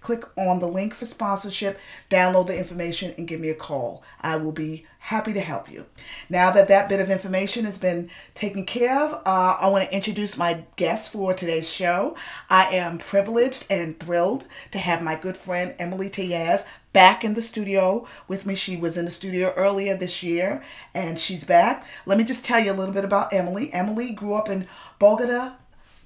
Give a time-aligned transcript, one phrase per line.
[0.00, 4.02] click on the link for sponsorship, download the information, and give me a call.
[4.20, 5.86] I will be happy to help you.
[6.28, 9.94] Now that that bit of information has been taken care of, uh, I want to
[9.94, 12.16] introduce my guest for today's show.
[12.50, 17.42] I am privileged and thrilled to have my good friend Emily Tellez back in the
[17.42, 18.54] studio with me.
[18.54, 20.62] She was in the studio earlier this year
[20.94, 21.86] and she's back.
[22.06, 23.72] Let me just tell you a little bit about Emily.
[23.72, 24.66] Emily grew up in
[24.98, 25.56] Bogota,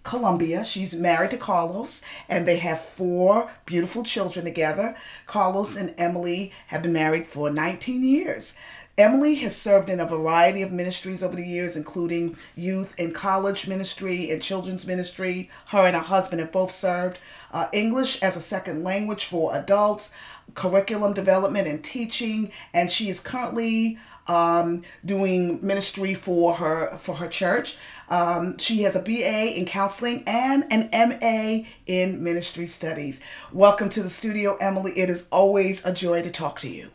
[0.03, 0.65] Colombia.
[0.65, 4.97] She's married to Carlos, and they have four beautiful children together.
[5.27, 8.55] Carlos and Emily have been married for 19 years.
[8.99, 13.67] Emily has served in a variety of ministries over the years, including youth and college
[13.67, 15.49] ministry and children's ministry.
[15.69, 17.19] Her and her husband have both served
[17.53, 20.13] uh, English as a second language for adults,
[20.55, 27.29] curriculum development and teaching, and she is currently um, doing ministry for her for her
[27.29, 27.77] church.
[28.09, 33.21] Um, she has a BA in counseling and an MA in ministry studies.
[33.53, 34.93] Welcome to the studio, Emily.
[34.99, 36.91] It is always a joy to talk to you.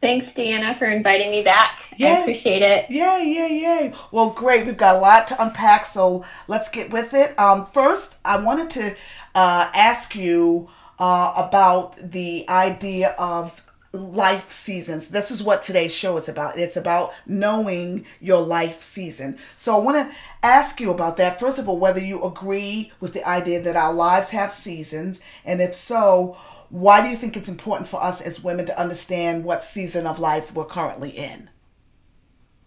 [0.00, 1.92] Thanks, Deanna, for inviting me back.
[1.96, 2.08] Yay.
[2.08, 2.88] I appreciate it.
[2.88, 3.94] Yay, yay, yay.
[4.12, 4.64] Well, great.
[4.64, 7.36] We've got a lot to unpack, so let's get with it.
[7.38, 8.96] Um, first, I wanted to
[9.34, 15.08] uh, ask you uh, about the idea of life seasons.
[15.08, 16.58] This is what today's show is about.
[16.58, 19.38] It's about knowing your life season.
[19.56, 21.40] So I want to ask you about that.
[21.40, 25.60] First of all, whether you agree with the idea that our lives have seasons, and
[25.60, 26.36] if so,
[26.70, 30.18] why do you think it's important for us as women to understand what season of
[30.18, 31.48] life we're currently in?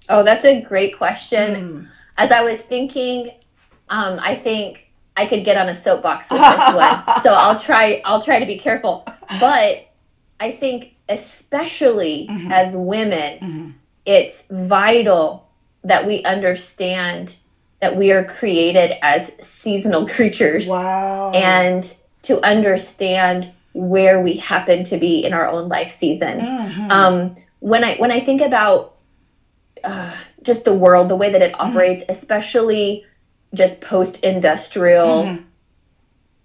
[0.09, 1.55] Oh, that's a great question.
[1.55, 1.87] Mm.
[2.17, 3.31] As I was thinking,
[3.89, 7.03] um, I think I could get on a soapbox with this one.
[7.23, 9.05] So I'll try I'll try to be careful.
[9.39, 9.87] But
[10.39, 12.51] I think especially mm-hmm.
[12.51, 13.69] as women, mm-hmm.
[14.05, 15.47] it's vital
[15.83, 17.35] that we understand
[17.81, 20.67] that we are created as seasonal creatures.
[20.67, 21.31] Wow.
[21.33, 26.39] And to understand where we happen to be in our own life season.
[26.39, 26.91] Mm-hmm.
[26.91, 28.95] Um, when I when I think about
[29.83, 31.61] uh, just the world, the way that it mm-hmm.
[31.61, 33.05] operates, especially
[33.53, 35.43] just post-industrial mm-hmm.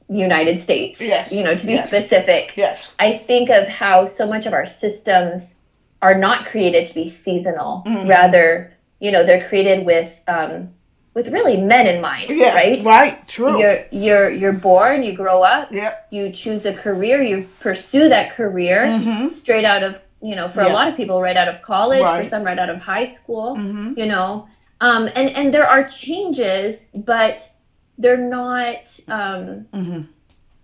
[0.08, 1.00] United States.
[1.00, 1.32] Yes.
[1.32, 1.88] You know, to be yes.
[1.88, 2.56] specific.
[2.56, 2.92] Yes.
[2.98, 5.54] I think of how so much of our systems
[6.02, 7.82] are not created to be seasonal.
[7.86, 8.08] Mm-hmm.
[8.08, 10.70] Rather, you know, they're created with um,
[11.14, 12.84] with really men in mind, yeah, right?
[12.84, 13.58] Right, true.
[13.58, 15.94] You're you're you're born, you grow up, yeah.
[16.10, 19.32] you choose a career, you pursue that career mm-hmm.
[19.32, 20.72] straight out of you know, for yeah.
[20.72, 22.24] a lot of people right out of college, right.
[22.24, 23.98] for some right out of high school, mm-hmm.
[23.98, 24.48] you know.
[24.80, 27.50] Um, and and there are changes, but
[27.98, 30.02] they're not um, mm-hmm.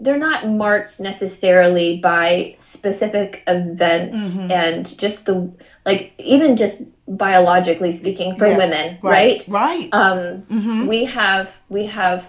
[0.00, 4.50] they're not marked necessarily by specific events mm-hmm.
[4.50, 5.50] and just the
[5.84, 9.88] like even just biologically speaking for yes, women right right, right.
[9.92, 10.86] Um, mm-hmm.
[10.86, 12.26] we have we have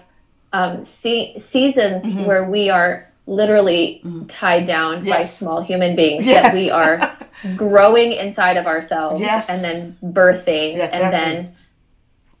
[0.52, 2.26] um, se- seasons mm-hmm.
[2.26, 4.26] where we are literally mm-hmm.
[4.26, 5.16] tied down yes.
[5.16, 6.42] by small human beings yes.
[6.42, 7.18] that we are
[7.56, 9.48] growing inside of ourselves yes.
[9.48, 11.00] and then birthing exactly.
[11.00, 11.56] and then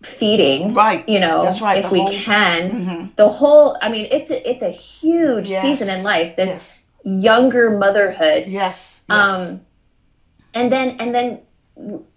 [0.04, 1.78] feeding right you know That's right.
[1.78, 3.06] if the we whole, can mm-hmm.
[3.16, 8.46] the whole i mean it's a, it's a huge season in life this younger motherhood
[8.46, 9.60] yes, um
[10.54, 11.40] and then and then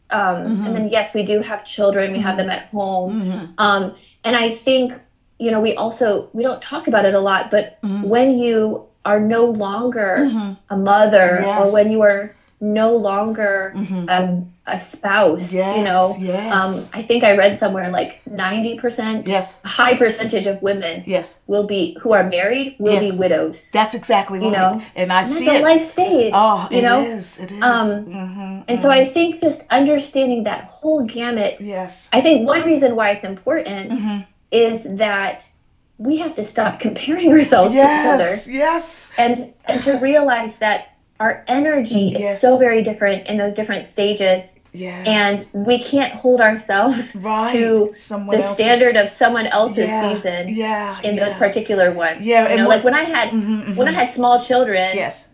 [0.10, 0.66] um, mm-hmm.
[0.66, 2.28] and then yes we do have children we mm-hmm.
[2.28, 3.46] have them at home mm-hmm.
[3.58, 4.94] um, and i think
[5.40, 8.04] you know we also we don't talk about it a lot but mm-hmm.
[8.04, 10.54] when you are no longer mm-hmm.
[10.70, 11.68] a mother yes.
[11.70, 14.10] or when you are no longer mm-hmm.
[14.10, 16.16] a, a spouse yes, you know?
[16.20, 16.52] yes.
[16.52, 19.60] um, i think i read somewhere like 90% yes.
[19.64, 21.38] high percentage of women yes.
[21.46, 23.12] will be who are married will yes.
[23.12, 23.66] be widows.
[23.72, 24.78] That's exactly you right.
[24.78, 24.84] know?
[24.96, 25.62] And i and see it.
[25.62, 27.02] a life stage oh you it know?
[27.02, 27.62] is, it is.
[27.62, 28.82] Um, mm-hmm, and mm-hmm.
[28.82, 32.10] so i think just understanding that whole gamut yes.
[32.14, 34.22] I think one reason why it's important mm-hmm.
[34.52, 35.50] is that
[35.98, 38.52] we have to stop comparing ourselves yes, to each other.
[38.52, 39.12] Yes.
[39.18, 42.36] And and to realize that our energy yes.
[42.36, 44.44] is so very different in those different stages
[44.74, 45.04] Yeah.
[45.08, 47.52] And we can't hold ourselves right.
[47.54, 48.64] to someone the else's.
[48.66, 50.14] standard of someone else's yeah.
[50.14, 51.02] season Yeah.
[51.02, 51.26] in yeah.
[51.26, 52.26] those particular ones.
[52.26, 53.76] Yeah, You know, what- like when I had Mhm, mhm.
[53.78, 55.30] when I had small children, Yes.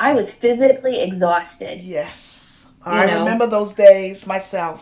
[0.00, 1.80] I was physically exhausted.
[1.82, 2.66] Yes.
[2.84, 3.18] I know?
[3.20, 4.80] remember those days myself.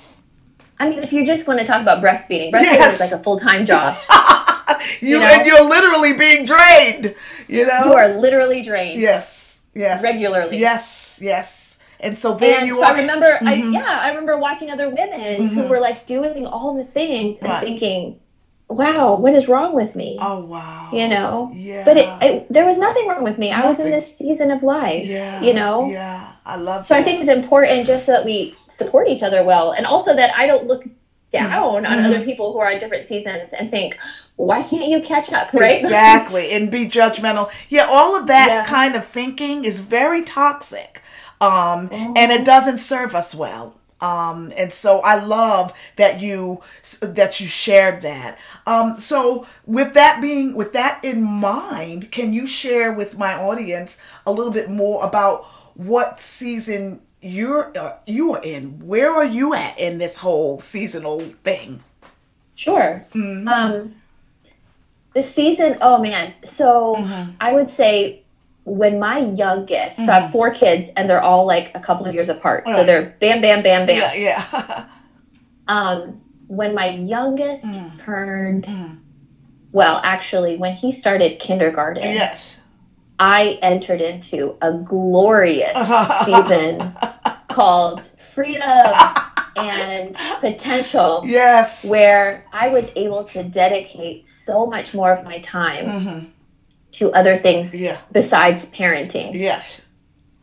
[0.79, 2.95] I mean, if you're just going to talk about breastfeeding, breastfeeding Yes.
[3.01, 3.97] is like a full time job.
[5.01, 5.27] You, You know?
[5.27, 7.15] and you're literally being drained.
[7.49, 7.83] You know.
[7.87, 9.01] you are literally drained.
[9.01, 9.27] Yes.
[9.77, 10.03] Yes.
[10.03, 10.57] Regularly.
[10.59, 11.21] Yes.
[11.23, 11.79] Yes.
[12.01, 12.95] And so there And you so are.
[12.95, 13.73] I remember, I, Mhm.
[13.73, 15.69] yeah, I remember watching other women who Mhm.
[15.69, 17.63] were like doing all the things and Right.
[17.65, 18.19] thinking,
[18.69, 20.89] "Wow, what is wrong with me?" Oh wow.
[20.93, 21.51] You know.
[21.55, 21.85] Yeah.
[21.85, 23.49] But it, it, there was nothing wrong with me.
[23.53, 25.05] I was in this season of life.
[25.07, 25.41] Yeah.
[25.41, 25.89] You know.
[25.89, 26.21] Yeah.
[26.45, 26.89] I love it.
[26.89, 27.01] So that.
[27.01, 30.31] I think it's important just so that we support each other well, and also that
[30.37, 30.85] I don't look
[31.41, 32.07] down on Mhm.
[32.07, 33.97] other people who are in different seasons and think,
[34.37, 35.81] why can't you catch up, right?
[35.83, 36.53] Exactly.
[36.53, 37.51] and be judgmental.
[37.69, 38.65] Yeah, all of that Yeah.
[38.65, 41.03] kind of thinking is very toxic.
[41.41, 42.13] Um Mm-hmm.
[42.17, 43.75] and it doesn't serve us well.
[44.01, 46.61] Um and so I love that you
[47.01, 48.39] that you shared that.
[48.67, 53.99] Um so with that being with that in mind, can you share with my audience
[54.27, 58.87] a little bit more about what season you're uh, you are in?
[58.87, 61.83] Where are you at in this whole seasonal thing?
[62.55, 63.05] Sure.
[63.15, 63.49] Mm-hmm.
[63.49, 63.95] Um,
[65.15, 66.35] the season, oh man.
[66.45, 67.33] So Mm-hmm.
[67.41, 68.23] I would say
[68.65, 72.15] when my youngest, so I have four kids and they're all like a couple of
[72.15, 72.65] years apart.
[72.67, 73.97] So they're bam, bam, bam, bam.
[73.97, 74.85] Yeah, yeah.
[75.69, 78.05] Um, when my youngest Mm.
[78.05, 79.01] turned,
[79.73, 82.61] well, actually, when he started kindergarten, yes.
[83.19, 85.73] I entered into a glorious
[86.25, 86.95] season
[87.49, 88.03] called
[88.35, 88.93] Freedom
[89.57, 91.85] and Potential, Yes.
[91.87, 96.27] where I was able to dedicate so much more of my time Mhm.
[96.93, 97.97] to other things Yeah.
[98.13, 99.33] besides parenting.
[99.35, 99.81] Yes.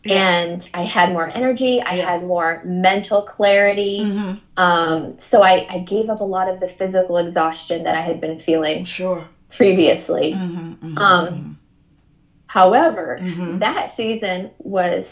[0.05, 2.09] And I had more energy, I Yeah.
[2.11, 3.99] had more mental clarity.
[4.01, 4.33] Mm-hmm.
[4.57, 8.19] Um, so I, I gave up a lot of the physical exhaustion that I had
[8.19, 9.27] been feeling Sure.
[9.51, 10.33] previously.
[10.33, 10.97] Mm-hmm.
[10.97, 11.59] Um,
[12.53, 13.59] however, Mhm.
[13.59, 15.07] that season was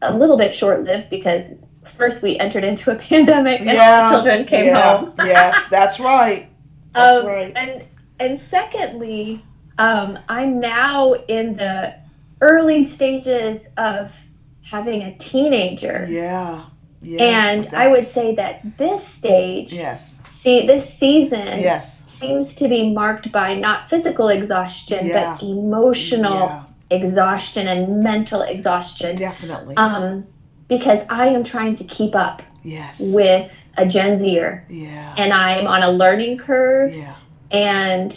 [0.00, 1.44] a little bit short lived because
[1.84, 4.02] first we entered into a pandemic and all yeah.
[4.08, 4.96] the children came yeah.
[4.96, 5.12] home.
[5.18, 6.48] yes, that's right.
[6.92, 7.52] That's Um, right.
[7.54, 7.84] And
[8.18, 9.44] and secondly,
[9.78, 11.94] um, I'm now in the
[12.40, 14.14] early stages of
[14.62, 16.06] having a teenager.
[16.08, 16.62] Yeah.
[17.02, 17.22] Yeah.
[17.24, 20.20] And I would say that this stage, Yes.
[20.40, 22.01] see, this season Yes.
[22.22, 25.36] Seems to be marked by not physical exhaustion, Yeah.
[25.36, 26.62] but emotional Yeah.
[26.90, 29.16] exhaustion and mental exhaustion.
[29.16, 29.76] Definitely.
[29.76, 30.24] Um,
[30.68, 33.00] because I am trying to keep up yes.
[33.14, 35.14] with a Gen Zer, Yeah.
[35.16, 37.14] and I'm on a learning curve, yeah.
[37.50, 38.16] and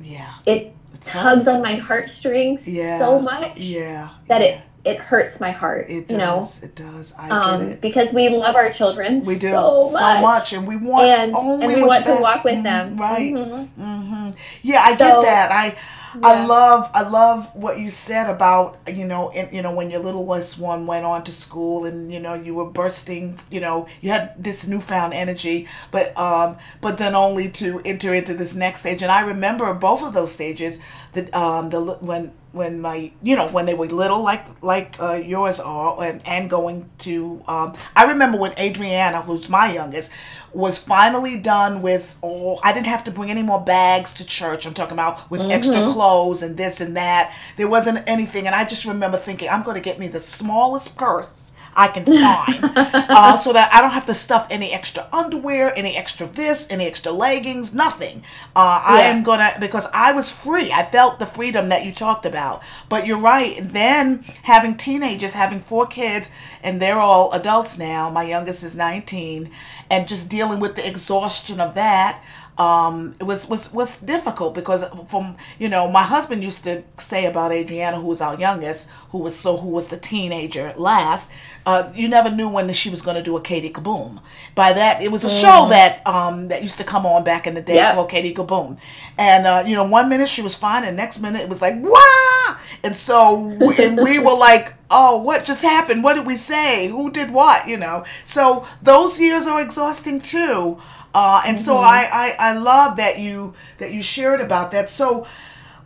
[0.00, 0.28] Yeah.
[0.46, 2.98] it tugs on my heartstrings Yeah.
[2.98, 4.08] so much Yeah.
[4.28, 4.46] that yeah.
[4.46, 5.86] it it hurts my heart.
[5.88, 6.10] It does.
[6.12, 7.14] you know, It does.
[7.18, 7.80] I um, get it.
[7.80, 11.74] because we love our children We do so much, and we want and only and
[11.74, 12.96] we want to walk with Mhm, them.
[12.96, 13.32] Right.
[13.32, 13.68] Mhm.
[13.76, 14.30] hmm
[14.62, 15.50] Yeah, I So- get that.
[15.52, 15.74] I
[16.22, 19.98] I love I love what you said about you know in, you know when your
[20.00, 24.12] littlest one went on to school and you know you were bursting you know you
[24.12, 29.02] had this newfound energy but um but then only to enter into this next stage
[29.02, 30.78] and I remember both of those stages
[31.14, 35.14] that um the when when my you know when they were little like like uh,
[35.14, 40.10] yours are and and going to um I remember when Adriana who's my youngest
[40.52, 44.66] was finally done with all I didn't have to bring any more bags to church.
[44.66, 47.34] I'm talking about with extra clothes and this and that.
[47.56, 50.96] There wasn't anything and I just remember thinking I'm going to get me the smallest
[50.96, 55.72] purse I can find uh, so that I don't have to stuff any extra underwear,
[55.76, 58.22] any extra this, any extra leggings, nothing.
[58.54, 60.72] Uh, I am gonna because I was free.
[60.72, 62.62] I felt the freedom that you talked about.
[62.88, 63.56] But you're right.
[63.60, 66.30] Then having teenagers, having four kids,
[66.62, 68.10] and they're all adults now.
[68.10, 69.50] My youngest is 19,
[69.90, 72.22] and just dealing with the exhaustion of that
[72.56, 77.26] um, it was was was difficult because from you know my husband used to say
[77.26, 81.30] about Adriana, who was our youngest, who was so who was the teenager last.
[81.66, 84.20] Uh, you never knew when she was going to do a Katie Kaboom.
[84.54, 87.54] By that, it was a show that um, that used to come on back in
[87.54, 87.94] the day Yep.
[87.94, 88.78] called Katie Kaboom,
[89.18, 91.74] and uh, you know one minute she was fine, and next minute it was like
[91.82, 94.74] wah, and so and we were like.
[94.96, 96.04] Oh, what just happened?
[96.04, 96.86] What did we say?
[96.86, 97.66] Who did what?
[97.66, 98.04] You know.
[98.24, 100.78] So those years are exhausting too.
[101.14, 104.90] Uh, and so I, I, I love that you that you shared about that.
[104.90, 105.26] So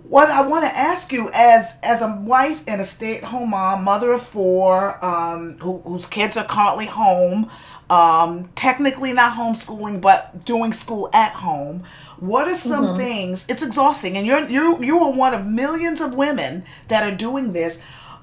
[0.02, 3.50] what I want to ask you as as a wife and a stay at home
[3.50, 7.50] mom, mother of four, um, who, whose kids are currently home,
[7.90, 11.84] um, technically not homeschooling but doing school at home.
[12.18, 13.46] What are some things?
[13.48, 17.52] It's exhausting, and you're you you are one of millions of women that are doing
[17.52, 17.78] this.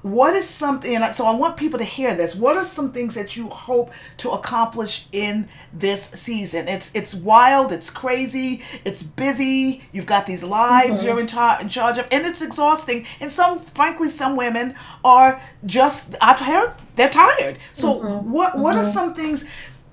[0.06, 3.36] What is something so i want people to hear this what are some things that
[3.36, 10.06] you hope to accomplish in this season it's it's wild it's crazy it's busy you've
[10.06, 11.06] got these lives mm-hmm.
[11.06, 11.26] you're in,
[11.60, 16.72] in charge of and it's exhausting and some frankly some women are just i've heard
[16.94, 18.30] they're tired so mm-hmm.
[18.30, 18.82] what what mm-hmm.
[18.82, 19.44] are some things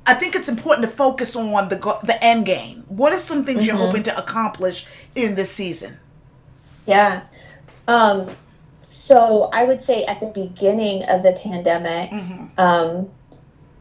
[0.05, 2.83] I think it's important to focus on the the end game.
[2.89, 3.85] What are some things you're mm-hmm.
[3.85, 5.97] hoping to accomplish in this season?
[6.85, 7.21] Yeah.
[7.87, 8.27] Um,
[9.05, 12.57] so I would say at the beginning of the pandemic, mm-hmm.
[12.57, 13.09] um,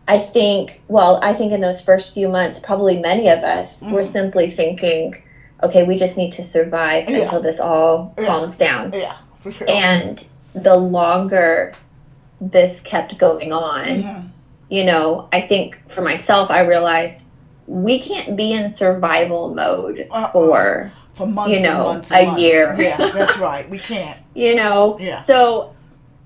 [0.09, 3.93] I think, well, I think in those first few months, probably many of us mm-hmm.
[3.93, 5.15] were simply thinking,
[5.63, 7.19] okay, we just need to survive yeah.
[7.19, 8.27] until this all yeah.
[8.27, 8.93] calms down.
[8.93, 9.71] Yeah, for sure.
[9.71, 11.73] And the longer
[12.41, 14.27] this kept going on, mm-hmm.
[14.71, 17.21] you know, I think for myself, I realized
[17.69, 20.33] we can't be in survival mode uh-uh.
[20.33, 22.41] for for months you know, months a months.
[22.41, 22.77] year.
[22.81, 23.69] Yeah, that's right.
[23.69, 24.19] We can't.
[24.35, 24.99] you know?
[24.99, 25.25] Yeah.
[25.25, 25.75] So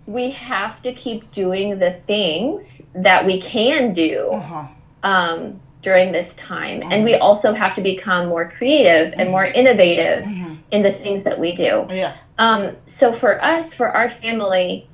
[0.06, 4.66] we have to keep doing the things that we can do uh-huh.
[5.02, 6.80] um, during this time.
[6.82, 6.90] Uh-huh.
[6.92, 9.56] And we also have to become more creative and more mm-hmm.
[9.56, 10.54] innovative mm-hmm.
[10.70, 11.86] in the things that we do.
[11.90, 12.16] Yeah.
[12.38, 14.88] Um, so for us, for our family,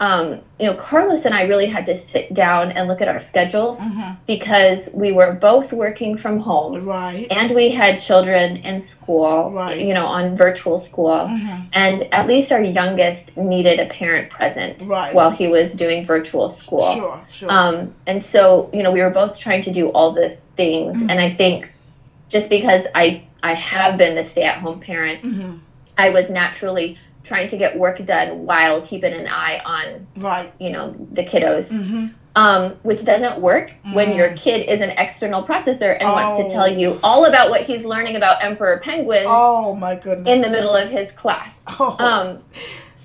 [0.00, 3.18] um, you know, Carlos and I really had to sit down and look at our
[3.18, 4.14] schedules mm-hmm.
[4.28, 6.84] because we were both working from home.
[6.86, 7.26] Right.
[7.32, 9.78] And we had children in school, right.
[9.78, 11.26] you know, on virtual school.
[11.26, 11.68] Mm-hmm.
[11.72, 15.12] And at least our youngest needed a parent present right.
[15.12, 16.94] while he was doing virtual school.
[16.94, 17.50] Sure, sure.
[17.50, 20.96] Um, and so, you know, we were both trying to do all the things.
[20.96, 21.10] Mm-hmm.
[21.10, 21.72] And I think
[22.28, 25.56] just because I, I have been the stay at home parent, mm-hmm.
[25.96, 30.70] I was naturally trying to get work done while keeping an eye on right you
[30.70, 32.06] know the kiddos mm-hmm.
[32.36, 33.94] um, which doesn't work mm.
[33.94, 34.36] when your mm.
[34.38, 36.12] kid is an external processor and oh.
[36.12, 37.00] wants to tell you oh.
[37.02, 40.90] all about what he's learning about emperor penguins oh my goodness in the middle of
[40.90, 41.96] his class oh.
[41.98, 42.42] um,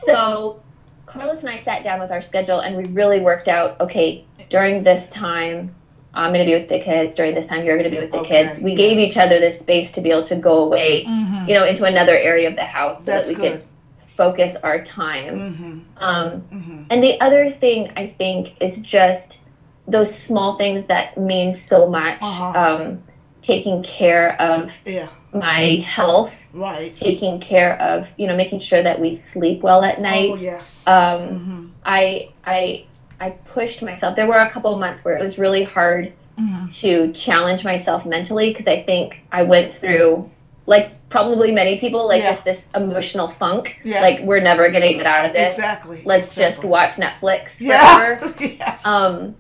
[0.06, 0.62] so
[1.06, 4.84] carlos and i sat down with our schedule and we really worked out okay during
[4.84, 5.76] this time
[6.16, 7.66] I'm going to be with the kids during this time.
[7.66, 8.60] You're going to be with the okay, kids.
[8.60, 8.78] We yeah.
[8.78, 11.50] gave each other this space to be able to go away, mm-hmm.
[11.50, 13.62] you know, into another area of the house so That's that we good.
[13.62, 13.70] could
[14.16, 15.36] focus our time.
[15.36, 15.80] Mm-hmm.
[15.98, 16.84] Um, mm-hmm.
[16.90, 19.40] And the other thing I think is just
[19.88, 22.20] those small things that mean so much.
[22.22, 22.60] Uh-huh.
[22.60, 23.04] Um,
[23.42, 25.10] taking care of yeah.
[25.34, 26.96] my health, right?
[26.96, 30.30] Taking care of you know making sure that we sleep well at night.
[30.32, 30.88] Oh yes.
[30.88, 31.68] Um, mm-hmm.
[31.86, 32.86] I I
[33.20, 34.16] I pushed myself.
[34.16, 36.68] There were a couple of months where it was really hard mm-hmm.
[36.68, 40.30] to challenge myself mentally because I think I went through
[40.66, 42.32] like probably many people like yeah.
[42.32, 44.02] just this emotional funk yes.
[44.02, 46.52] like we're never gonna get out of this exactly let's exactly.
[46.52, 48.32] just watch netflix yeah.
[48.40, 48.86] yes.
[48.86, 49.36] um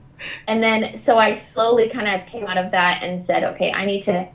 [0.48, 3.86] and then so i slowly kind of came out of that and said okay i
[3.86, 4.27] need to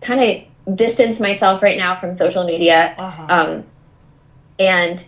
[0.00, 0.20] kind
[0.66, 3.26] of distance myself right now from social media uh-huh.
[3.28, 3.64] um
[4.58, 5.06] and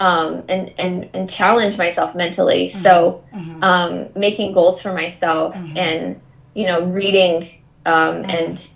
[0.00, 2.82] um and and and challenge myself mentally mm-hmm.
[2.82, 3.62] so mm-hmm.
[3.62, 5.76] um making goals for myself mm-hmm.
[5.76, 6.20] and
[6.54, 7.42] you know reading
[7.84, 8.30] um mm-hmm.
[8.30, 8.70] and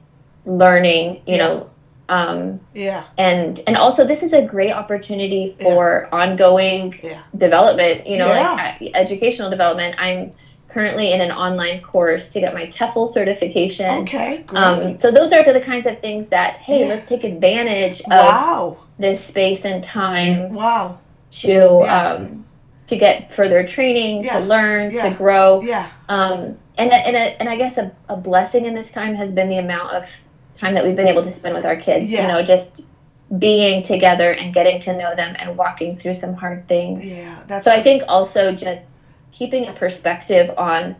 [0.44, 1.36] learning you yeah.
[1.36, 1.70] know
[2.10, 3.04] um, yeah.
[3.16, 6.18] And and also this is a great opportunity for yeah.
[6.18, 7.22] ongoing yeah.
[7.38, 8.06] development.
[8.06, 9.94] You know, like educational development.
[9.98, 10.32] I'm
[10.68, 14.02] currently in an online course to get my TEFL certification.
[14.02, 14.60] Okay, great.
[14.60, 18.78] Um, so those are the kinds of things that hey, let's take advantage of wow.
[18.98, 20.52] this space and time.
[20.52, 20.98] Wow.
[21.32, 22.44] To um,
[22.88, 25.62] to get further training, to learn, to grow.
[25.62, 25.88] Yeah.
[26.08, 29.58] Um, and and and I guess a, a blessing in this time has been the
[29.58, 30.10] amount of
[30.60, 32.06] time that we've been able to spend with our kids.
[32.06, 32.22] Yeah.
[32.22, 32.70] You know, just
[33.38, 37.04] being together and getting to know them and walking through some hard things.
[37.04, 37.64] Yeah, that's.
[37.64, 38.84] So I think also just
[39.32, 40.96] keeping a perspective on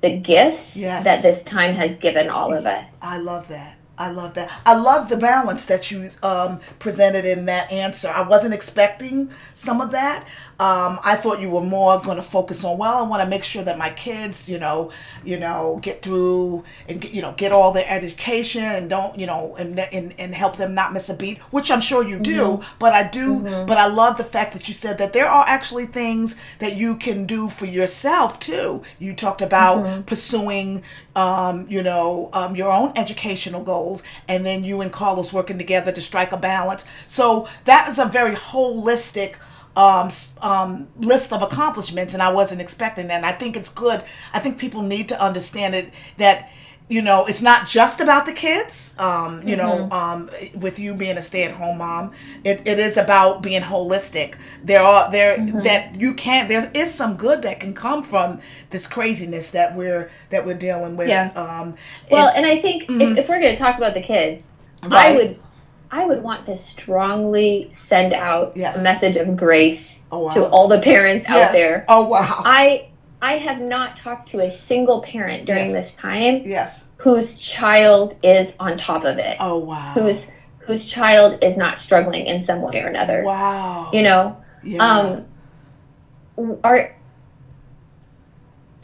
[0.00, 1.04] the gifts yes.
[1.04, 2.84] that this time has given all of us.
[3.02, 3.78] I love that.
[3.96, 4.52] I love that.
[4.64, 8.08] I love the balance that you um, presented in that answer.
[8.08, 10.24] I wasn't expecting some of that.
[10.60, 12.78] Um, I thought you were more going to focus on.
[12.78, 14.90] Well, I want to make sure that my kids, you know,
[15.24, 19.26] you know, get through and get, you know get all their education and don't, you
[19.26, 22.42] know, and and, and help them not miss a beat, which I'm sure you do.
[22.42, 22.76] Mm-hmm.
[22.80, 23.36] But I do.
[23.36, 23.66] Mm-hmm.
[23.66, 26.96] But I love the fact that you said that there are actually things that you
[26.96, 28.82] can do for yourself too.
[28.98, 30.02] You talked about mm-hmm.
[30.02, 30.82] pursuing,
[31.14, 35.92] um, you know, um, your own educational goals, and then you and Carlos working together
[35.92, 36.84] to strike a balance.
[37.06, 39.36] So that is a very holistic
[39.78, 40.10] um,
[40.42, 43.14] um, list of accomplishments, and I wasn't expecting that.
[43.14, 44.02] And I think it's good.
[44.34, 46.50] I think people need to understand it that
[46.88, 48.96] you know it's not just about the kids.
[48.98, 49.88] Um, you mm-hmm.
[49.88, 54.34] know, um, with you being a stay-at-home mom, it, it is about being holistic.
[54.64, 55.60] There are there mm-hmm.
[55.60, 56.48] that you can't.
[56.48, 60.96] There is some good that can come from this craziness that we're that we're dealing
[60.96, 61.08] with.
[61.08, 61.30] Yeah.
[61.36, 61.76] Um,
[62.10, 63.00] well, and, and I think mm-hmm.
[63.00, 64.42] if, if we're going to talk about the kids,
[64.82, 65.14] right.
[65.14, 65.40] I would
[65.90, 68.78] I would want to strongly send out yes.
[68.78, 70.34] a message of grace oh, wow.
[70.34, 71.48] to all the parents yes.
[71.48, 71.84] out there.
[71.88, 72.42] Oh wow.
[72.44, 72.88] I
[73.20, 75.84] I have not talked to a single parent during yes.
[75.84, 76.42] this time.
[76.44, 76.88] Yes.
[76.98, 79.36] Whose child is on top of it.
[79.40, 79.92] Oh wow.
[79.94, 80.26] Whose
[80.58, 83.24] whose child is not struggling in some way or another.
[83.24, 83.90] Wow.
[83.92, 84.42] You know.
[84.62, 84.84] Yeah.
[84.84, 85.26] Um
[86.62, 86.94] our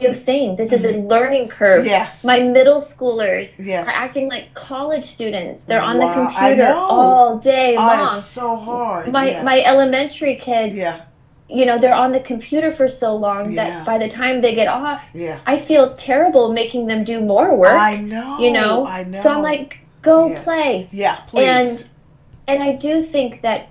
[0.01, 0.55] new thing.
[0.55, 1.07] This is a mm-hmm.
[1.07, 1.85] learning curve.
[1.85, 2.23] Yes.
[2.25, 3.87] My middle schoolers yes.
[3.87, 5.63] are acting like college students.
[5.63, 6.07] They're on wow.
[6.07, 8.17] the computer all day oh, long.
[8.17, 9.11] It's so hard.
[9.11, 9.43] My yeah.
[9.43, 10.75] my elementary kids.
[10.75, 11.05] Yeah.
[11.47, 13.69] You know, they're on the computer for so long yeah.
[13.69, 15.39] that by the time they get off, yeah.
[15.45, 17.69] I feel terrible making them do more work.
[17.69, 18.39] I know.
[18.39, 18.87] You know?
[18.87, 19.21] I know.
[19.21, 20.43] So I'm like, go yeah.
[20.43, 20.89] play.
[20.91, 21.43] Yeah, please.
[21.45, 21.89] And
[22.47, 23.69] and I do think that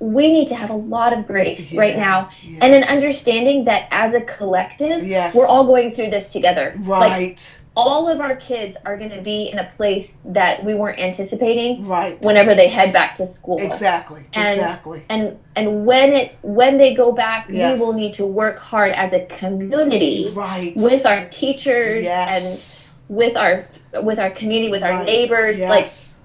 [0.00, 2.58] we need to have a lot of grace yeah, right now yeah.
[2.62, 5.34] and an understanding that as a collective yes.
[5.34, 7.38] we're all going through this together right like,
[7.76, 11.86] all of our kids are going to be in a place that we weren't anticipating
[11.86, 16.78] right whenever they head back to school exactly and, exactly and and when it when
[16.78, 17.78] they go back yes.
[17.78, 22.90] we will need to work hard as a community right with our teachers yes.
[23.08, 23.68] and with our
[24.02, 24.94] with our community with right.
[24.94, 25.68] our neighbors yes.
[25.68, 26.19] like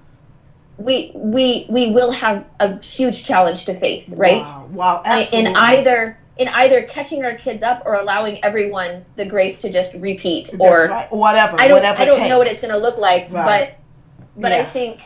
[0.78, 4.42] we we we will have a huge challenge to face, right?
[4.42, 5.50] Wow, wow absolutely.
[5.50, 9.94] In either in either catching our kids up or allowing everyone the grace to just
[9.94, 11.08] repeat or right.
[11.10, 11.58] whatever.
[11.58, 12.28] I don't whatever I don't takes.
[12.28, 13.74] know what it's going to look like, right.
[14.34, 14.58] but but yeah.
[14.58, 15.00] I think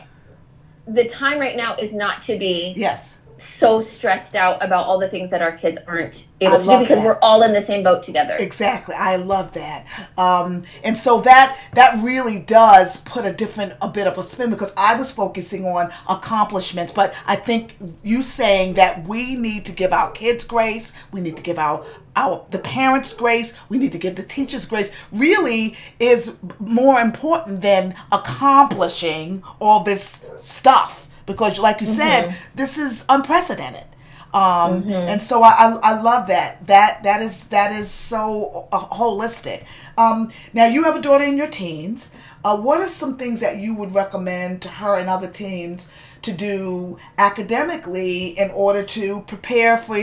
[0.87, 5.09] the time right now is not to be yes so stressed out about all the
[5.09, 7.05] things that our kids aren't able I to do because that.
[7.05, 8.35] we're all in the same boat together.
[8.39, 8.95] Exactly.
[8.95, 9.85] I love that.
[10.17, 14.49] Um, and so that that really does put a different a bit of a spin
[14.49, 19.71] because I was focusing on accomplishments, but I think you saying that we need to
[19.71, 23.91] give our kids grace, we need to give our our the parents grace, we need
[23.91, 31.59] to give the teachers grace really is more important than accomplishing all this stuff because
[31.59, 31.95] like you mm-hmm.
[31.95, 33.85] said this is unprecedented
[34.33, 34.91] um, mm-hmm.
[34.91, 39.65] and so I, I, I, love that that that is that is so uh, holistic
[39.97, 42.11] um, now you have a daughter in your teens
[42.45, 45.89] uh, what are some things that you would recommend to her and other teens
[46.21, 49.97] to do academically in order to prepare for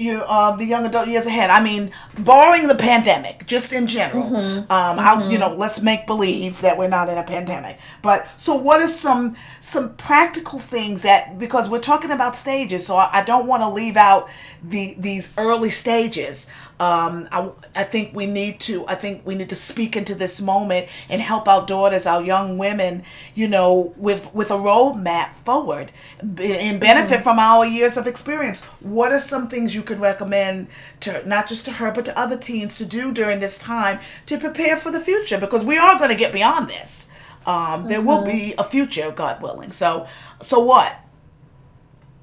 [0.00, 1.50] you uh, the young adult years ahead.
[1.50, 4.30] I mean, barring the pandemic, just in general.
[4.30, 4.72] Mm-hmm.
[4.72, 5.30] Um, mm-hmm.
[5.30, 7.78] you know, let's make believe that we're not in a pandemic.
[8.02, 12.96] But so, what are some some practical things that because we're talking about stages, so
[12.96, 14.28] I, I don't want to leave out
[14.62, 16.46] the these early stages.
[16.80, 20.40] Um, I, I think we need to I think we need to speak into this
[20.40, 25.92] moment and help our daughters, our young women, you know, with with a roadmap forward
[26.20, 27.22] and benefit mm-hmm.
[27.22, 28.64] from our years of experience.
[28.80, 30.68] What are some things you could recommend
[31.00, 34.38] to not just to her but to other teens to do during this time to
[34.38, 35.36] prepare for the future?
[35.36, 37.08] Because we are going to get beyond this.
[37.44, 38.30] Um, there will mm-hmm.
[38.30, 39.72] be a future, God willing.
[39.72, 40.06] So,
[40.40, 40.96] so what?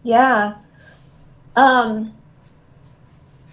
[0.04, 0.56] Yeah.
[1.58, 2.17] Um,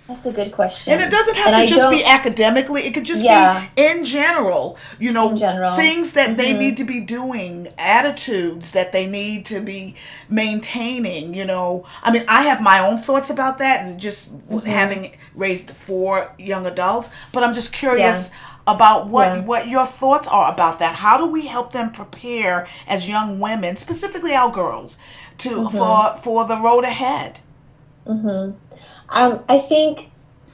[0.07, 0.93] that's a good question.
[0.93, 2.83] And it doesn't have and to I just be academically.
[2.83, 3.69] It could just yeah.
[3.75, 5.75] be in general, you know, general.
[5.77, 6.37] things that mm-hmm.
[6.37, 9.95] they need to be doing, attitudes that they need to be
[10.29, 11.87] maintaining, you know.
[12.03, 14.67] I mean, I have my own thoughts about that and just mm-hmm.
[14.67, 18.75] having raised four young adults, but I'm just curious yeah.
[18.75, 19.41] about what yeah.
[19.41, 20.97] what your thoughts are about that.
[20.97, 24.99] How do we help them prepare as young women, specifically our girls,
[25.39, 25.79] to mm-hmm.
[25.79, 27.41] for for the road ahead?
[28.07, 28.55] Mhm.
[29.09, 30.11] Um, I think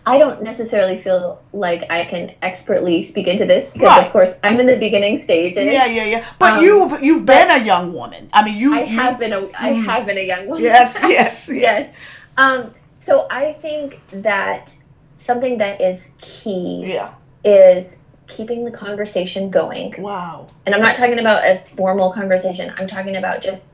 [0.07, 4.07] I don't necessarily feel like I can expertly speak into this because, right.
[4.07, 5.65] of course, I'm in the beginning stages.
[5.65, 6.27] Yeah, yeah, yeah.
[6.39, 8.31] But um, you've you've been a young woman.
[8.33, 8.75] I mean, you.
[8.75, 9.85] I you, have been a I mm.
[9.85, 10.63] have been a young woman.
[10.63, 11.61] Yes, yes, yes.
[11.61, 11.95] yes.
[12.37, 14.73] Um, so I think that
[15.19, 16.85] something that is key.
[16.87, 17.15] Yeah.
[17.45, 17.87] Is
[18.27, 19.95] keeping the conversation going.
[19.99, 20.47] Wow.
[20.65, 22.73] And I'm not talking about a formal conversation.
[22.77, 23.65] I'm talking about just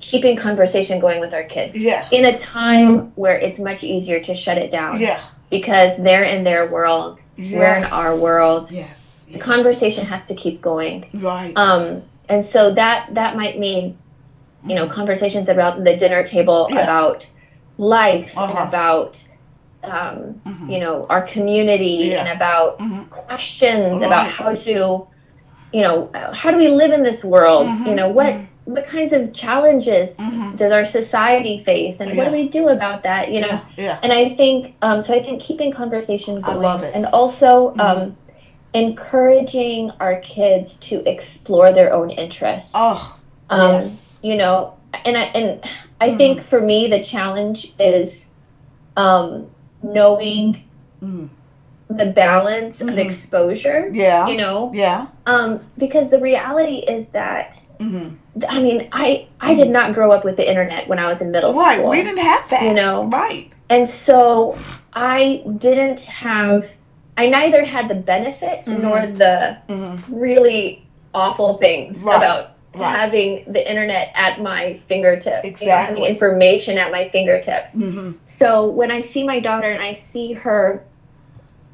[0.00, 1.76] keeping conversation going with our kids.
[1.76, 2.08] Yeah.
[2.10, 4.98] In a time where it's much easier to shut it down.
[4.98, 5.22] Yeah.
[5.50, 7.20] Because they're in their world.
[7.36, 7.52] Yes.
[7.52, 8.70] We're in our world.
[8.70, 9.26] Yes.
[9.30, 11.08] The conversation has to keep going.
[11.14, 11.56] Right.
[11.56, 13.96] Um, and so that that might mean,
[14.64, 14.94] you know, mm-hmm.
[14.94, 16.82] conversations about the dinner table yeah.
[16.82, 17.28] about
[17.78, 18.58] life uh-huh.
[18.58, 19.24] and about
[19.82, 20.70] um, mm-hmm.
[20.70, 22.20] you know, our community yeah.
[22.20, 23.04] and about mm-hmm.
[23.04, 24.06] questions right.
[24.06, 25.06] about how to,
[25.72, 27.66] you know, how do we live in this world?
[27.66, 27.86] Mm-hmm.
[27.86, 30.56] You know, what mm-hmm what kinds of challenges mm-hmm.
[30.56, 32.16] does our society face and yeah.
[32.16, 34.00] what do we do about that you know yeah, yeah.
[34.02, 36.94] and i think um, so i think keeping conversation going I love it.
[36.94, 37.80] and also mm-hmm.
[37.80, 38.16] um,
[38.72, 43.18] encouraging our kids to explore their own interests oh
[43.48, 44.18] um, yes.
[44.22, 45.64] you know and i and
[46.00, 46.16] i mm.
[46.16, 48.24] think for me the challenge is
[48.96, 49.50] um,
[49.82, 50.64] knowing
[51.02, 51.28] mm
[51.90, 52.88] the balance mm-hmm.
[52.88, 53.88] of exposure.
[53.92, 54.28] Yeah.
[54.28, 54.70] You know?
[54.72, 55.08] Yeah.
[55.26, 58.16] Um, because the reality is that mm-hmm.
[58.48, 61.30] I mean, I I did not grow up with the internet when I was in
[61.30, 61.78] middle right.
[61.78, 61.90] school.
[61.90, 61.98] Right.
[61.98, 62.62] We didn't have that.
[62.62, 63.04] You know?
[63.06, 63.50] Right.
[63.70, 64.58] and so
[64.92, 66.68] I didn't have,
[67.16, 68.82] I neither had the benefits mm-hmm.
[68.82, 70.14] nor the mm-hmm.
[70.14, 72.16] really awful things right.
[72.16, 72.96] about right.
[72.96, 75.46] having the internet at my fingertips.
[75.46, 76.00] Exactly.
[76.00, 77.72] You know, information at my fingertips.
[77.72, 78.12] Mm-hmm.
[78.26, 80.84] So when I see my daughter and I see her,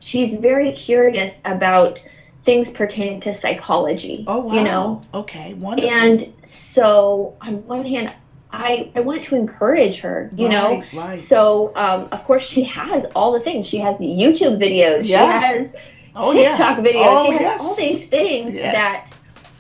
[0.07, 2.01] she's very curious about
[2.45, 4.25] things pertaining to psychology.
[4.29, 4.55] Oh, wow.
[4.55, 5.03] You know?
[5.13, 5.91] Okay, wonderful.
[5.91, 8.13] And so on one hand,
[8.53, 10.85] I, I want to encourage her, you right, know?
[10.95, 11.19] Right.
[11.19, 13.67] So, um, of course, she has all the things.
[13.67, 15.09] She has YouTube videos.
[15.09, 15.41] Yeah.
[15.41, 15.75] She has
[16.15, 16.85] oh, TikTok yeah.
[16.85, 17.17] videos.
[17.17, 17.61] Oh, she has yes.
[17.61, 18.73] all these things yes.
[18.75, 19.13] that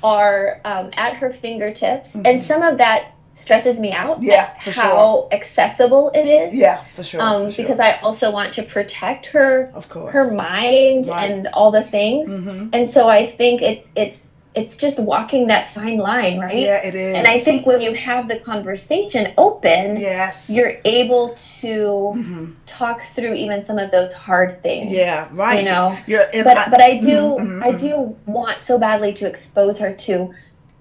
[0.04, 2.10] are um, at her fingertips.
[2.10, 2.22] Mm-hmm.
[2.24, 4.22] And some of that stresses me out.
[4.22, 5.28] Yeah, for how sure.
[5.32, 6.54] accessible it is.
[6.54, 7.20] Yeah, for sure.
[7.20, 7.64] Um, for sure.
[7.64, 11.30] because I also want to protect her, of course, her mind right.
[11.30, 12.28] and all the things.
[12.28, 12.70] Mm-hmm.
[12.72, 14.18] And so I think it's it's
[14.56, 16.56] it's just walking that fine line, right?
[16.56, 17.14] Yeah, it is.
[17.14, 21.76] And I think when you have the conversation open, yes, you're able to
[22.16, 22.52] mm-hmm.
[22.64, 24.90] talk through even some of those hard things.
[24.90, 25.58] Yeah, right.
[25.58, 29.26] You know, you're, but I, but I do mm-hmm, I do want so badly to
[29.26, 30.34] expose her to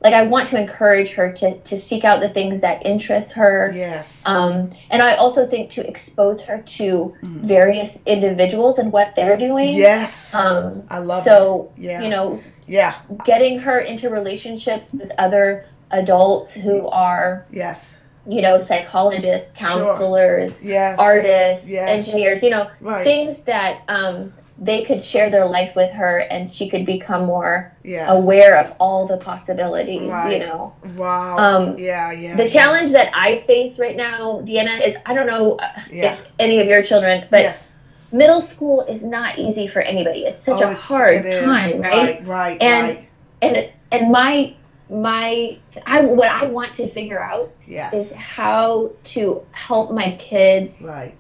[0.06, 3.72] like I want to encourage her to to seek out the things that interest her.
[3.74, 4.24] Yes.
[4.28, 7.48] Um, and I also think to expose her to mm-hmm.
[7.48, 9.74] various individuals and what they're doing.
[9.74, 10.36] Yes.
[10.36, 11.38] Um, I love so, it.
[11.38, 12.02] So yeah.
[12.04, 12.42] you know.
[12.68, 12.96] Yeah.
[13.26, 17.48] Getting her into relationships with other adults who are.
[17.52, 17.98] Yes.
[18.28, 20.62] You know, psychologists, counselors, sure.
[20.62, 21.00] yes.
[21.00, 22.08] artists, yes.
[22.08, 22.44] engineers.
[22.44, 23.04] You know, right.
[23.04, 23.82] things that.
[23.88, 28.12] Um, they could share their life with her and she could become more yeah.
[28.12, 30.34] aware of all the possibilities right.
[30.34, 32.50] you know wow um, yeah yeah the yeah.
[32.50, 35.58] challenge that i face right now deanna is i don't know
[35.92, 36.14] yeah.
[36.14, 37.74] if any of your children but yes.
[38.14, 42.26] middle school is not easy for anybody it's such oh, a hard time right right
[42.26, 43.10] right and right.
[43.42, 44.56] and and my
[44.90, 47.94] my I, what i want to figure out yes.
[47.94, 51.14] is how to help my kids right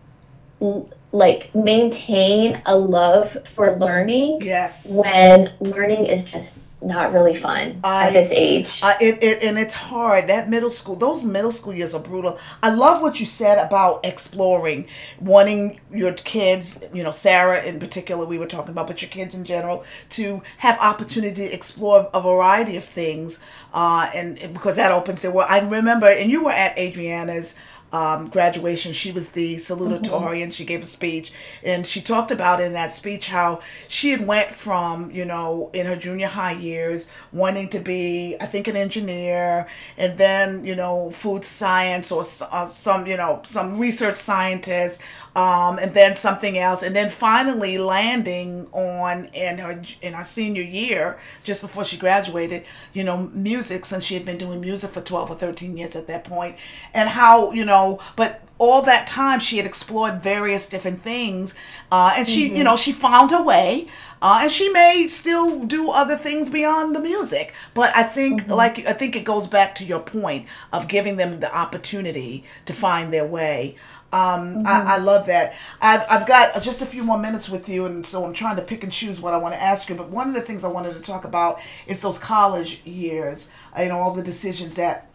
[1.15, 4.87] like maintain a love for learning yes.
[4.91, 6.51] when learning is just
[6.81, 8.79] not really fun I, at this age.
[8.83, 10.27] Uh, it, it, and it's hard.
[10.27, 12.37] That middle school those middle school years are brutal.
[12.61, 14.87] I love what you said about exploring
[15.19, 19.33] wanting your kids you know sarah in particular we were talking about but your kids
[19.33, 23.39] in general to have opportunity to explore a variety of things
[23.73, 25.47] uh, and, and because that opens their world.
[25.49, 27.55] I remember and you were at adriana's
[27.95, 30.43] um, graduation, she was the salutatorian.
[30.43, 30.49] Mm-hmm.
[30.49, 31.31] She gave a speech,
[31.63, 35.85] and she talked about in that speech how she had went from you know in
[35.85, 41.09] her junior high years wanting to be, I think, an engineer, and then you know
[41.11, 44.99] food science or uh, some you know some research scientist,
[45.35, 50.63] um, and then something else, and then finally landing on in her in her senior
[50.63, 55.01] year, just before she graduated, you know, music since she had been doing music for
[55.01, 56.55] twelve or thirteen years at that point,
[56.93, 61.53] and how you know, but all that time she had explored various different things,
[61.91, 62.57] uh, and she mm-hmm.
[62.57, 63.87] you know she found her way.
[64.21, 68.53] Uh, and she may still do other things beyond the music, but I think, mm-hmm.
[68.53, 72.73] like I think, it goes back to your point of giving them the opportunity to
[72.73, 73.75] find their way.
[74.13, 74.67] Um, mm-hmm.
[74.67, 75.55] I, I, love that.
[75.81, 78.61] I've, I've got just a few more minutes with you, and so I'm trying to
[78.61, 79.95] pick and choose what I want to ask you.
[79.95, 83.89] But one of the things I wanted to talk about is those college years, you
[83.89, 85.09] know, all the decisions that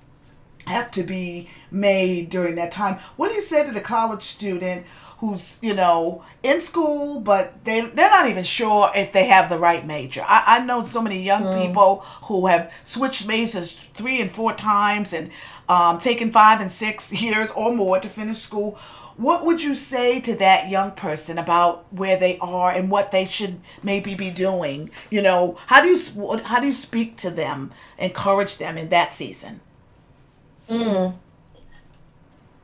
[0.71, 2.99] have to be made during that time.
[3.17, 4.87] What do you say to the college student
[5.19, 9.59] who's, you know, in school, but they, they're not even sure if they have the
[9.59, 10.23] right major?
[10.27, 11.67] I, I know so many young mm.
[11.67, 15.31] people who have switched majors three and four times and
[15.69, 18.79] um, taken five and six years or more to finish school.
[19.17, 23.27] What would you say to that young person about where they are and what they
[23.27, 24.91] should maybe be doing?
[25.11, 29.13] You know, how do you how do you speak to them, encourage them in that
[29.13, 29.61] season?
[30.71, 31.15] Mm.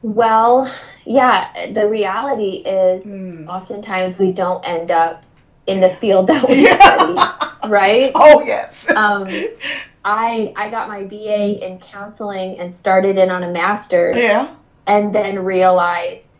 [0.02, 0.72] Well,
[1.04, 3.48] yeah, the reality is mm.
[3.48, 5.24] oftentimes we don't end up
[5.66, 8.12] in the field that we study, right?
[8.14, 8.88] Oh yes.
[8.92, 9.26] um,
[10.04, 14.16] I I got my BA in counseling and started in on a master's.
[14.16, 14.54] Yeah.
[14.88, 16.30] And then realized,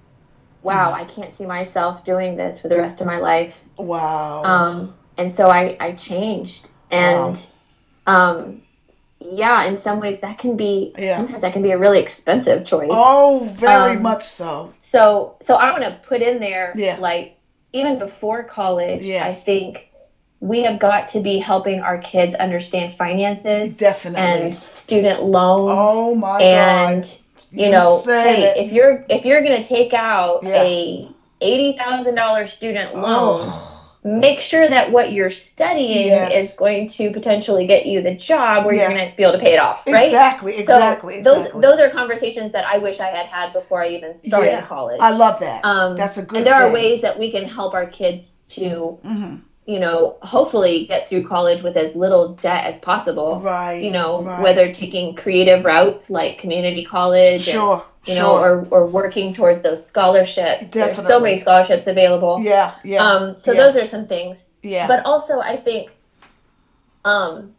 [0.63, 3.65] wow, I can't see myself doing this for the rest of my life.
[3.77, 4.45] Wow.
[4.45, 7.45] Um, and so I I changed and,
[8.07, 8.37] wow.
[8.39, 8.63] um,
[9.31, 11.17] yeah, in some ways that can be yeah.
[11.17, 12.89] sometimes that can be a really expensive choice.
[12.91, 14.73] Oh, very um, much so.
[14.83, 16.97] So so I want to put in there yeah.
[16.99, 17.37] like
[17.73, 19.43] even before college, yes.
[19.43, 19.79] I think
[20.41, 26.15] we have got to be helping our kids understand finances definitely and student loans oh
[26.15, 27.11] my and god
[27.51, 30.63] you, you know hey, if you're if you're going to take out yeah.
[30.63, 31.09] a
[31.43, 33.76] $80,000 student loan oh.
[34.07, 36.33] Make sure that what you're studying yes.
[36.33, 38.83] is going to potentially get you the job where yeah.
[38.83, 40.05] you're going to be able to pay it off, right?
[40.05, 41.61] Exactly, exactly, so exactly.
[41.61, 44.67] Those, those are conversations that I wish I had had before I even started yeah.
[44.67, 45.01] college.
[45.01, 45.65] I love that.
[45.65, 46.39] Um, That's a good.
[46.39, 46.71] And there thing.
[46.71, 48.99] are ways that we can help our kids to.
[49.05, 49.37] Mm-hmm.
[49.67, 53.41] You know, hopefully get through college with as little debt as possible.
[53.41, 53.83] Right.
[53.83, 54.41] You know, right.
[54.41, 57.43] whether taking creative routes like community college.
[57.43, 57.85] Sure.
[58.07, 60.67] And, you know, or, or working towards those scholarships.
[60.67, 60.95] Definitely.
[60.95, 62.39] There's so many scholarships available.
[62.41, 63.05] Yeah, yeah.
[63.05, 63.63] Um, so yeah.
[63.63, 64.39] those are some things.
[64.63, 64.87] Yeah.
[64.87, 65.91] But also, I think,
[67.05, 67.53] um,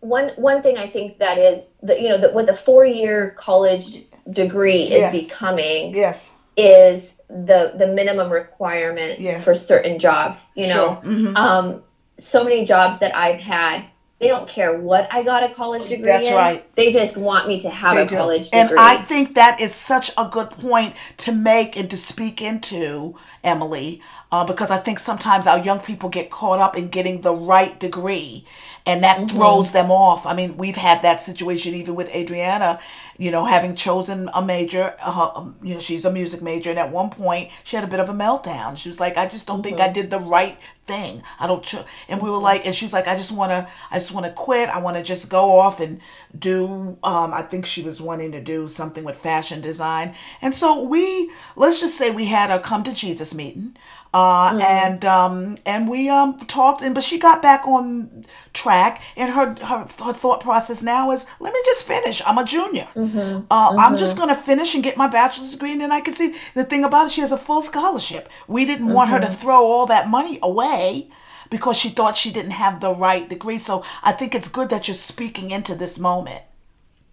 [0.00, 3.36] one one thing I think that is that you know that what the four year
[3.38, 5.14] college degree yes.
[5.14, 5.94] is becoming.
[5.94, 6.32] Yes.
[6.56, 7.04] Is
[7.44, 9.44] the the minimum requirement yes.
[9.44, 10.40] for certain jobs.
[10.54, 11.12] You know, sure.
[11.12, 11.36] mm-hmm.
[11.36, 11.82] um,
[12.18, 13.86] so many jobs that I've had
[14.22, 16.34] they don't care what I got a college degree That's in.
[16.34, 16.76] right.
[16.76, 18.14] They just want me to have they a do.
[18.14, 18.60] college degree.
[18.60, 23.18] And I think that is such a good point to make and to speak into,
[23.42, 24.00] Emily,
[24.32, 27.78] uh, because I think sometimes our young people get caught up in getting the right
[27.78, 28.46] degree
[28.86, 29.36] and that mm-hmm.
[29.36, 30.26] throws them off.
[30.26, 32.80] I mean, we've had that situation even with Adriana,
[33.18, 36.90] you know, having chosen a major, uh, you know, she's a music major, and at
[36.90, 38.76] one point she had a bit of a meltdown.
[38.76, 39.64] She was like, "I just don't mm-hmm.
[39.64, 39.92] think I mm-hmm.
[39.92, 41.22] did the right thing.
[41.38, 41.76] I don't," ch-.
[42.08, 44.26] and we were like, and she was like, "I just want to, I just want
[44.26, 44.68] to quit.
[44.68, 46.00] I want to just go off and
[46.36, 50.82] do." Um, I think she was wanting to do something with fashion design, and so
[50.82, 53.76] we, let's just say, we had a come to Jesus meeting.
[54.14, 54.60] Uh, mm-hmm.
[54.60, 59.54] and um, and we um, talked, and but she got back on track, and her,
[59.64, 62.20] her her thought process now is, let me just finish.
[62.26, 62.88] I'm a junior.
[62.94, 63.18] Mm-hmm.
[63.18, 63.80] Uh, mm-hmm.
[63.80, 66.64] I'm just gonna finish and get my bachelor's degree, and then I can see the
[66.64, 67.12] thing about it.
[67.12, 68.28] She has a full scholarship.
[68.46, 69.34] We didn't want her to mm-hmm.
[69.34, 71.08] throw all that money away
[71.48, 73.58] because she thought she didn't have the right degree.
[73.58, 76.42] So I think it's good that you're speaking into this moment.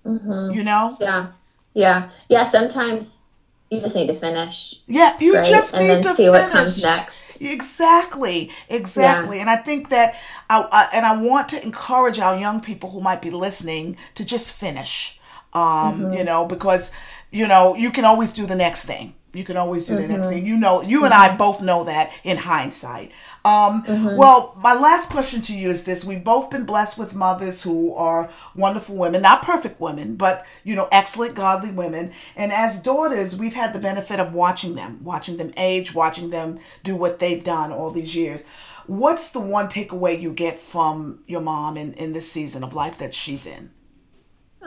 [0.06, 0.54] Mm-hmm.
[0.54, 0.98] You know?
[1.00, 1.28] Yeah,
[1.74, 2.50] yeah, yeah.
[2.50, 3.10] Sometimes
[3.70, 4.76] you just need to finish.
[4.88, 5.46] Yeah, you right?
[5.46, 6.32] just and need to see finish.
[6.32, 7.16] what comes next.
[7.42, 9.38] Exactly, exactly.
[9.38, 9.42] Yeah.
[9.42, 10.16] And I think that
[10.50, 14.26] I, I, and I want to encourage our young people who might be listening to
[14.26, 15.20] just finish.
[15.52, 16.14] Um, mm-hmm.
[16.14, 16.92] you know, because
[17.32, 19.16] you know, you can always do the next thing.
[19.34, 20.02] You can always do mm-hmm.
[20.02, 20.36] the next mm-hmm.
[20.36, 20.46] thing.
[20.46, 21.38] You know, you and I mm-hmm.
[21.38, 23.12] both know that in hindsight.
[23.46, 24.18] Um, mm-hmm.
[24.18, 27.94] Well, my last question to you is this: We've both been blessed with mothers who
[27.94, 32.12] are wonderful women, not perfect women, but you know, excellent, godly women.
[32.36, 36.60] And as daughters, we've had the benefit of watching them, watching them age, watching them
[36.84, 38.44] do what they've done all these years.
[38.88, 42.98] What's the one takeaway you get from your mom in, in this season of life
[42.98, 43.70] that she's in?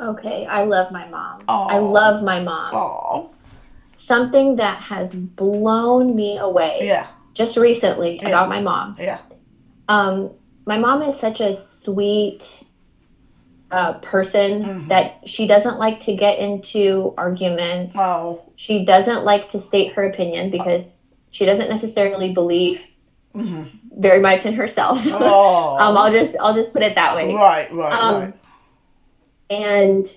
[0.00, 1.42] Okay, I love my mom.
[1.42, 1.70] Aww.
[1.70, 2.72] I love my mom.
[2.72, 3.30] Aww
[4.04, 6.80] something that has blown me away.
[6.82, 7.06] Yeah.
[7.34, 8.28] Just recently yeah.
[8.28, 8.96] about my mom.
[8.98, 9.20] Yeah.
[9.88, 10.30] Um,
[10.66, 12.62] my mom is such a sweet
[13.70, 14.88] uh, person mm-hmm.
[14.88, 17.94] that she doesn't like to get into arguments.
[17.96, 18.52] Oh.
[18.56, 20.84] She doesn't like to state her opinion because
[21.30, 22.86] she doesn't necessarily believe
[23.34, 23.64] mm-hmm.
[23.98, 25.00] very much in herself.
[25.06, 25.78] Oh.
[25.78, 27.34] um, I'll just I'll just put it that way.
[27.34, 28.34] Right, right, um, right.
[29.48, 30.08] And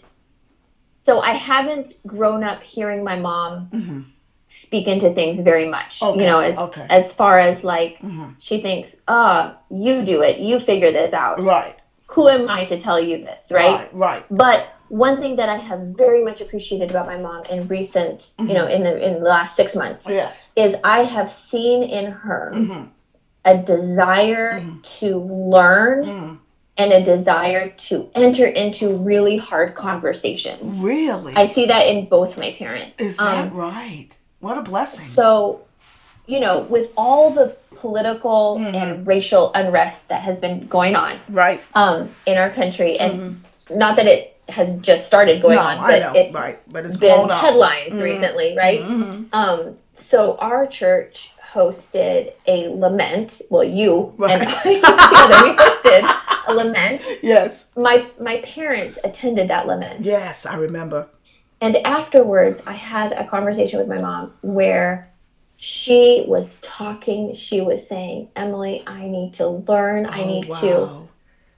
[1.05, 4.01] so I haven't grown up hearing my mom mm-hmm.
[4.47, 6.01] speak into things very much.
[6.01, 6.19] Okay.
[6.19, 6.87] You know, as okay.
[6.89, 8.31] as far as like mm-hmm.
[8.39, 11.39] she thinks, oh, you do it, you figure this out.
[11.41, 11.75] Right.
[12.07, 13.91] Who am I to tell you this, right?
[13.93, 13.93] Right.
[13.93, 14.25] right.
[14.29, 18.47] But one thing that I have very much appreciated about my mom in recent, mm-hmm.
[18.47, 20.37] you know, in the in the last six months, yes.
[20.55, 22.85] is I have seen in her mm-hmm.
[23.45, 24.81] a desire Mm-hmm.
[24.81, 26.39] to learn
[26.77, 30.77] and a desire to enter into really hard conversations.
[30.79, 31.33] Really?
[31.35, 32.95] I see that in both my parents.
[32.99, 34.09] Is that um, right?
[34.39, 35.07] What a blessing.
[35.09, 35.65] So,
[36.27, 38.75] you know, with all the political mm-hmm.
[38.75, 43.77] and racial unrest that has been going on right um, in our country, and mm-hmm.
[43.77, 46.59] not that it has just started going no, on, but I know, it's right.
[46.71, 47.41] But it's been up.
[47.41, 48.01] headlines mm-hmm.
[48.01, 48.81] recently, right?
[48.81, 49.33] Mm-hmm.
[49.33, 53.41] Um, so our church hosted a lament.
[53.49, 54.41] Well, you right.
[54.41, 57.03] and I together we hosted a lament.
[57.21, 57.67] Yes.
[57.75, 60.01] My my parents attended that lament.
[60.01, 61.09] Yes, I remember.
[61.61, 65.09] And afterwards, I had a conversation with my mom where
[65.57, 67.33] she was talking.
[67.33, 70.05] She was saying, "Emily, I need to learn.
[70.05, 70.59] Oh, I need wow.
[70.61, 71.07] to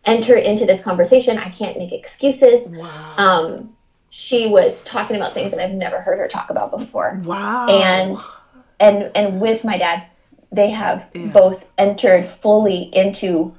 [0.05, 1.37] enter into this conversation.
[1.37, 3.15] I can't make excuses." Wow.
[3.17, 3.77] Um,
[4.09, 7.19] she was talking about things that I've never heard her talk about before.
[7.23, 7.67] Wow.
[7.67, 8.17] And
[8.79, 10.07] and and with my dad,
[10.51, 11.27] they have yeah.
[11.27, 13.55] both entered fully into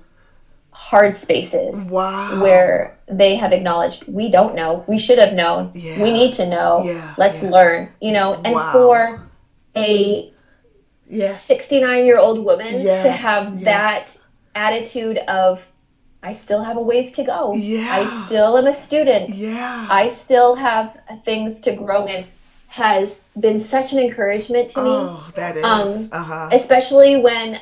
[0.78, 2.40] hard spaces wow.
[2.40, 6.00] where they have acknowledged we don't know we should have known yeah.
[6.00, 7.14] we need to know yeah.
[7.18, 7.50] let's yeah.
[7.50, 8.72] learn you know and wow.
[8.72, 9.28] for
[9.76, 10.32] a
[11.08, 13.02] yes 69 year old woman yes.
[13.02, 13.64] to have yes.
[13.64, 14.08] that
[14.54, 15.60] attitude of
[16.22, 17.88] i still have a ways to go yeah.
[17.90, 22.24] i still am a student yeah i still have things to grow in
[22.68, 23.10] has
[23.40, 25.64] been such an encouragement to me oh that is
[26.12, 26.50] um, uh-huh.
[26.52, 27.60] especially when